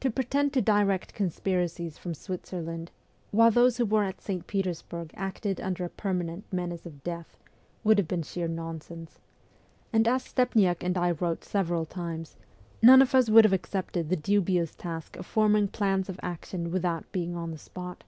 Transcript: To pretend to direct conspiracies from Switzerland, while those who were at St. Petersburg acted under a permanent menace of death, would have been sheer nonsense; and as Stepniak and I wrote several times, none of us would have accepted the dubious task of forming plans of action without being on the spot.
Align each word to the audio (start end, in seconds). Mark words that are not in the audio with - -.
To 0.00 0.10
pretend 0.10 0.52
to 0.54 0.60
direct 0.60 1.14
conspiracies 1.14 1.96
from 1.96 2.12
Switzerland, 2.12 2.90
while 3.30 3.52
those 3.52 3.76
who 3.76 3.86
were 3.86 4.02
at 4.02 4.20
St. 4.20 4.48
Petersburg 4.48 5.12
acted 5.14 5.60
under 5.60 5.84
a 5.84 5.88
permanent 5.90 6.42
menace 6.52 6.84
of 6.86 7.04
death, 7.04 7.36
would 7.84 7.96
have 7.98 8.08
been 8.08 8.24
sheer 8.24 8.48
nonsense; 8.48 9.20
and 9.92 10.08
as 10.08 10.24
Stepniak 10.24 10.82
and 10.82 10.98
I 10.98 11.12
wrote 11.12 11.44
several 11.44 11.86
times, 11.86 12.36
none 12.82 13.00
of 13.00 13.14
us 13.14 13.30
would 13.30 13.44
have 13.44 13.52
accepted 13.52 14.08
the 14.08 14.16
dubious 14.16 14.74
task 14.74 15.14
of 15.14 15.24
forming 15.24 15.68
plans 15.68 16.08
of 16.08 16.18
action 16.20 16.72
without 16.72 17.12
being 17.12 17.36
on 17.36 17.52
the 17.52 17.58
spot. 17.58 18.02